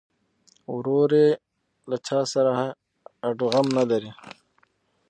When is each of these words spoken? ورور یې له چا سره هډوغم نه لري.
ورور 0.73 1.09
یې 1.21 1.29
له 1.89 1.97
چا 2.07 2.19
سره 2.33 2.51
هډوغم 3.25 3.67
نه 3.77 3.83
لري. 3.91 4.11